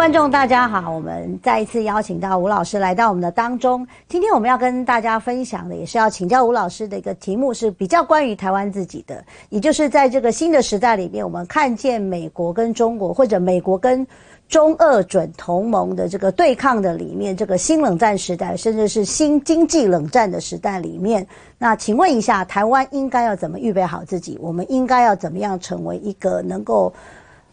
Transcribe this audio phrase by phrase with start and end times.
[0.00, 3.86] 观众，大家好，我们再一次邀请到吴老师来到我们的当中。
[4.08, 14.06] 今天我们要跟大家分享的，也是要请教吴老师的一个题目，是比较关于台湾自己的，也就是在这个新的时代里面，我们看见美国跟中国，或者美国跟
[14.48, 21.26] 中俄准同盟的这个对抗的里面，这个新冷战时代，甚至是新经济冷战的时代里面，
[21.58, 24.38] 那请问一下，台湾应该要怎么预备好自己？
[24.40, 26.90] 我们应该要怎么样成为一个能够？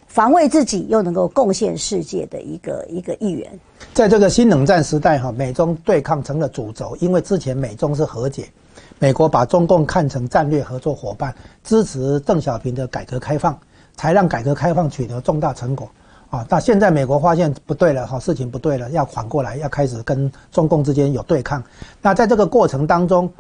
[0.07, 3.59] 防卫自己又能够贡献世界的一个一个一员，
[3.93, 6.97] 在这个新冷战时代，哈，美中对抗成了主轴。
[6.99, 8.49] 因为之前美中是和解，
[8.97, 13.55] 美国把中共看成战略合作伙伴，支持邓小平的改革开放，
[13.95, 15.87] 才让改革开放取得重大成果。
[16.29, 21.63] 啊，那现在美国发现不对了，哈，事情不对了，要缓过来，要开始跟中共之间有对抗。
[22.01, 23.31] 那在这个过程当中，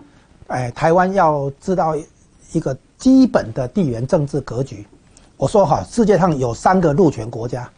[0.47, 1.95] 哎，台湾要知道
[2.51, 4.85] 一个基本的地缘政治格局。
[5.37, 7.69] 我说哈，世界上有三个陆权国家，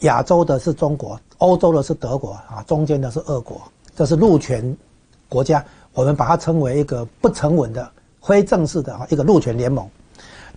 [0.00, 3.60] 亚洲的是中国，欧洲的是德国啊，中间的是俄国，
[3.96, 4.76] 这是陆权
[5.26, 7.90] 国家，我们把它称为一个不成文的、
[8.20, 9.88] 非正式的啊一个陆权联盟。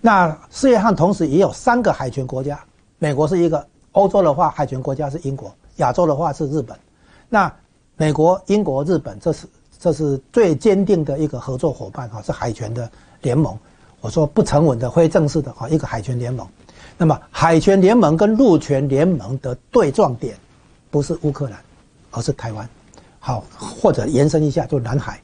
[0.02, 2.62] 那世界上同时也有三个海权国家，
[2.98, 6.78] 美国是一个，欧洲的话海权国家是英国，亚洲的话是日本。
[7.30, 7.50] 那
[7.96, 9.46] 美国、英国、日本，这是
[9.78, 12.90] 这是最坚定的一个合作伙伴哈，是海权的
[13.22, 13.58] 联盟。
[14.04, 16.46] 我说不成文的、非正式的啊，一个海权联盟。
[16.98, 20.36] 那么海权联盟跟陆权联盟的对撞点，
[20.90, 21.58] 不是乌克兰，
[22.10, 22.68] 而是台湾。
[23.18, 25.18] 好，或者延伸一下，就南海、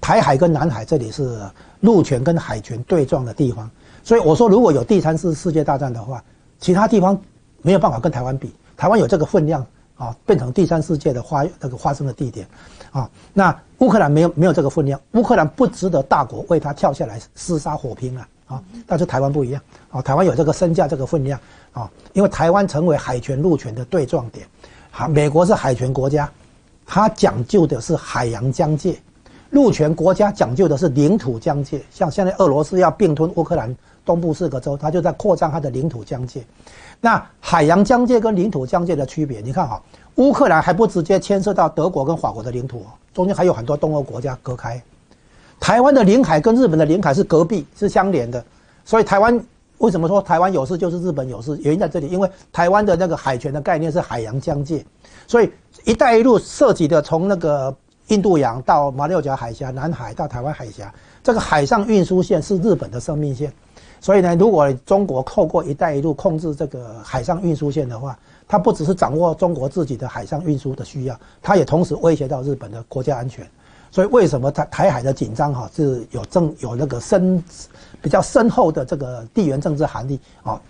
[0.00, 1.36] 台海跟南海这里是
[1.80, 3.68] 陆权跟海权对撞的地方。
[4.04, 6.22] 所以我说，如果有第三次世界大战的话，
[6.60, 7.20] 其他地方
[7.60, 8.54] 没有办法跟台湾比。
[8.76, 12.46] 台湾有这个分量啊，变成第三世界的发那个发生的地点。
[12.90, 18.28] 啊，那乌克兰没有没有这个分量，乌克兰不值得大国为他跳下来厮杀火拼啊！
[18.46, 21.40] 啊，但是台湾不一样啊，台湾有这个身价这个分量
[21.72, 24.46] 啊，因为台湾成为海权陆权的对撞点，
[24.90, 26.30] 好，美国是海权国家，
[26.84, 29.00] 它讲究的是海洋疆界，
[29.52, 36.42] 陆权国家讲究的是领土疆界，像现在俄罗斯要并吞乌克兰东部四个州，它就在扩张它的领土疆界，
[37.02, 39.80] 那海洋疆界跟领土疆界的区别，你看哈。
[40.16, 44.82] 乌克兰还不直接牵涉到德国跟法国的领土，中间还有很多东欧国家隔开。
[45.58, 48.44] 台湾的领海跟日本的领海是隔壁，是相连的，
[48.84, 49.38] 所以台湾
[49.78, 51.58] 为什么说台湾有事就是日本有事？
[51.62, 54.84] 原因在这里，因为台湾的那个海权的概念是海洋疆界，
[55.26, 55.50] 所以
[55.84, 57.74] “一带一路”涉及的从那个
[58.08, 60.92] 印度洋到马六甲海峡、南海到台湾海峡，
[61.22, 63.52] 这个海上运输线是日本的生命线。
[64.00, 68.18] 所以呢，如果中国透过“一带一路”控制这个海上运输线的话，
[68.48, 73.48] 它不只是掌握中国自己的海上运输的需要，它也同时威胁到日本的国家安全。
[73.92, 77.42] 所以为什么台台海的紧张哈是有正有那个深
[78.00, 80.60] 比较深厚的这个地缘政治含义啊？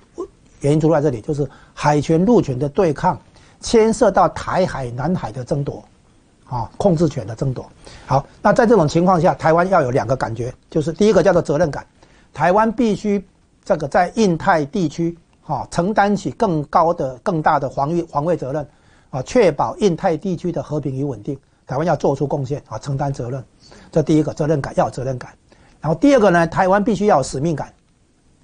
[0.61, 3.19] 原因出在这里，就是海权陆权的对抗，
[3.61, 5.83] 牵涉到台海南海的争夺，
[6.55, 7.65] 啊，控制权的争夺。
[8.05, 11.87] 好，那在这种情况下，台湾要有两个感觉，就是第一个叫做责任感，
[12.35, 13.25] 台湾必须
[13.65, 15.17] 这个在印太地区。
[15.45, 18.65] 啊，承担起更高的、更大的防御、防卫责任，
[19.11, 21.37] 啊，确保印太地区的和平与稳定。
[21.67, 23.45] 台湾要做出贡献，啊，承担责任。
[23.91, 25.33] 这第一个责任感要有责任感。
[25.81, 27.75] 然后第二个呢，台湾必须要有使命感，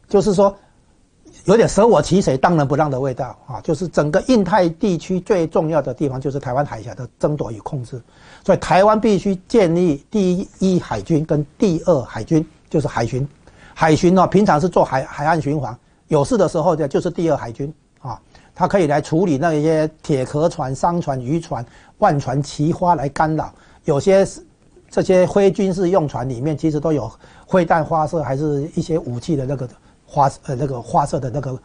[0.09, 0.55] 就是说，
[1.49, 3.59] 有点舍我其谁、当仁不让的味道啊。
[3.63, 7.99] 就是整个印太地区最重要的地方，就是台湾海峡的争夺与控制。
[8.45, 13.27] 所以台湾必须建立第一海军跟第二海军，就是海巡。
[13.73, 15.75] 海巡呢，平常是做海海岸巡防。
[16.09, 17.73] 有事的时候呢，就是第二海军
[18.03, 18.21] 啊，
[18.55, 21.65] 它可以来处理那些铁壳船、商船、渔船、
[21.97, 23.51] 万船齐发来干扰。
[23.87, 24.27] 有些
[24.91, 27.11] 这些非军事用船里面，其实都有
[27.47, 29.67] 灰弹发射，还是一些武器的那个
[30.09, 31.57] 花呃那个花色的那个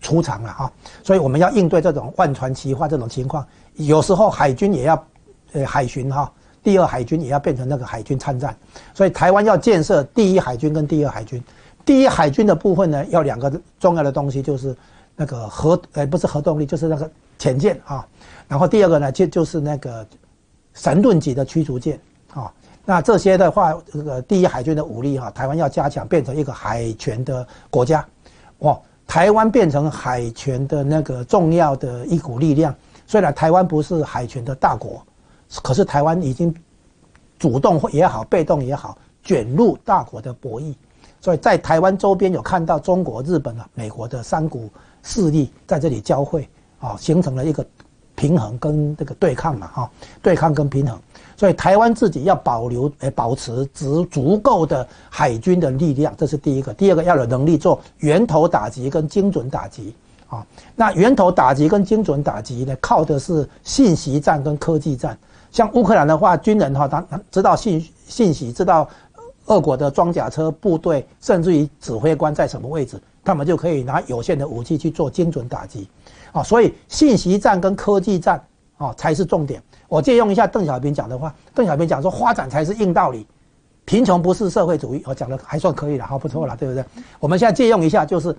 [0.00, 0.72] 出场了啊。
[1.04, 5.06] 所以我们要应对这种万船齐发这种情况，有时候海军也要
[5.52, 6.32] 呃海巡哈，
[6.62, 8.56] 第二海军也要变成那个海军参战。
[8.94, 11.42] 所以台湾要建设第一海军跟第二海军。
[11.84, 14.74] 第一海军的部分呢，要两个重要的东西，就是
[15.16, 18.06] 那个核，呃，不是核动力，就是那个潜舰啊。
[18.46, 20.06] 然后第二个呢，就就是那个
[20.74, 21.98] 神盾级的驱逐舰
[22.32, 22.52] 啊。
[22.84, 28.04] 那这些的话，这个第一海军的武力哈，台湾要加强，变成一个海权的国家，
[28.58, 32.74] 哇，台湾变成海权的那个重要的一股力量。
[33.06, 35.00] 虽然台湾不是海权的大国，
[35.62, 36.52] 可是台湾已经
[37.38, 40.74] 主动也好，被动也好，卷入大国的博弈。
[41.20, 44.68] 所以在台湾周边有看到中国、日本啊、美国的三股
[45.04, 46.48] 势力在这里交汇
[46.80, 47.64] 啊，形成了一个
[48.22, 49.90] 平衡跟这个对抗嘛，哈，
[50.22, 50.96] 对抗跟平衡。
[51.36, 56.72] 所以台湾自己要保留、诶保持足足够的海军的力量，这是第一个。
[56.72, 59.92] 第二个要有能力做源头打击跟精准打击，
[60.28, 60.46] 啊。
[60.76, 65.18] 那源头打击跟精准打击呢，靠的是信息战跟科技战。
[65.50, 68.88] 像乌克兰的话，军人哈，他知道信信息，知道
[69.46, 75.88] 俄国的装甲车部队，甚至于指挥官在什么位置，他们就可以拿有限的武器去做精准打击。
[76.32, 78.42] 啊，所以信息战跟科技战
[78.78, 79.62] 啊才是重点。
[79.88, 83.26] 我借用一下邓小平讲的话，邓小平讲说，发展才是硬道理。
[83.84, 86.84] 贫穷不是社会主义，我讲的还算可以了，好不错了，对不对？
[87.18, 88.34] 我们现在借用一下，就是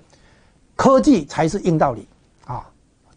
[0.75, 2.07] 科技才是硬道理
[2.45, 2.65] 啊，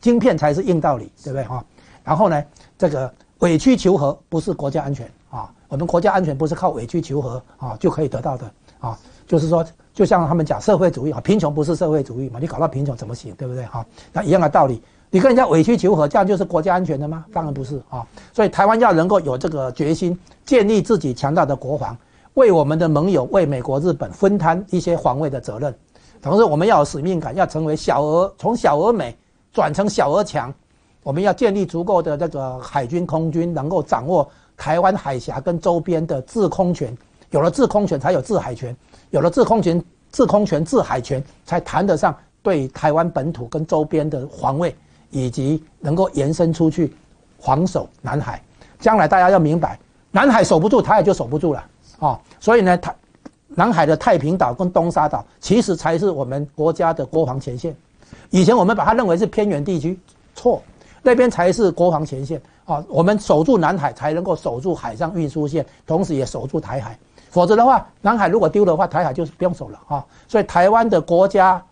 [0.00, 1.64] 晶片才是硬道理，对不对哈？
[2.02, 2.44] 然后呢，
[2.76, 8.50] 这个委曲求和不是国家安全啊，我们国家安全不是靠委曲求和啊就可以得到的
[8.87, 13.85] 啊，就是说，就像他们讲社会主义啊，贫穷不是社会主义嘛，你搞到贫穷怎么行，对不对哈？
[14.12, 14.81] 那一样的道理，
[15.11, 17.25] 你跟人家委曲求和，这样就是国家安全的吗？
[17.33, 21.97] 当然不是啊，所以台湾要能够有这个决心，建立自己强大的国防。
[22.35, 25.75] 为我们的盟友，为美国、日本分摊一些防卫的责任，
[26.21, 29.17] 同时我们要有使命感，要成为小而从小而美
[29.55, 30.53] 转成小而强。
[31.03, 36.94] 我们要建立足够的这个海军、空军，能够掌握台湾海峡跟周边的制空权。
[37.31, 38.73] 有了制空权，才有制海权；
[39.11, 39.82] 有了制空权、
[40.12, 44.75] 制空权、制海权，才谈得上对台湾本土跟周边的防卫，
[45.11, 46.94] 以及能够延伸出去
[47.38, 48.43] 防守南海。
[48.78, 49.78] 将来大家要明白，
[50.11, 51.64] 南海守不住，台海就守不住了。
[51.99, 52.94] 啊，所以呢，台
[53.49, 57.75] 南海的太平岛跟东沙岛，其实才是我们国家的国防前线。
[58.31, 59.99] 以前我们把它认为是偏远地区，
[60.34, 60.62] 错，
[61.02, 62.84] 那边才是国防前线啊。
[62.88, 66.99] 我们守住南海，才能够守住海上运输线，同时也守住台海。
[67.37, 70.03] 否则的话，南海如果丢的话，台海就是不用守了啊。
[70.27, 71.62] 所以台湾的国家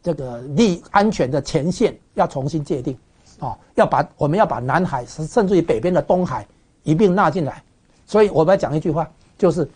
[0.00, 2.96] 这个利安全的前线要重新界定，
[3.40, 6.46] 啊，要把我们要把南海甚至于北边的东海
[6.84, 7.60] 一并纳进来。
[8.06, 9.10] 所以我们要讲一句话。
[9.36, 9.68] 就是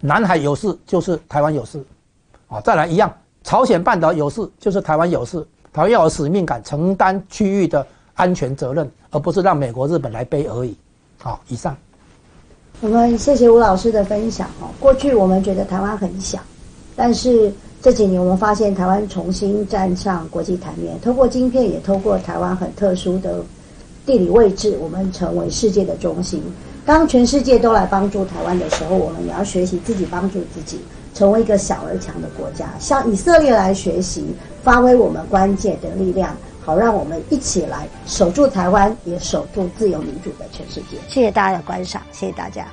[0.00, 1.80] 南海有事，就是台湾有事，
[2.48, 5.46] 啊，再来一样，朝鲜半岛有事，就是台湾有事。
[5.72, 10.76] 台湾要有使命感，承担区域的安全责任，而不是让美国、日本来背而已。
[11.20, 11.76] 好，以上。
[12.82, 14.66] 我们谢谢吴老师的分享哦。
[14.80, 16.40] 过去我们觉得台湾很小，
[16.96, 23.36] 但是这几年我们发现台湾重新站上国际台面，透过晶片，也透过台湾很特殊的
[24.04, 26.42] 地理位置，我们成为世界的中心。
[26.84, 30.80] 当全世界都来帮助台湾的时候，我们也要学习自己帮助自己，
[31.14, 34.24] 成为一个小而强的国家，向以色列来学习，
[34.64, 40.96] 发挥我们关键的力量，好让我们一起来守住台湾，也守住自由民主的全世界。
[41.08, 42.66] 谢谢大家的观赏，谢谢大家。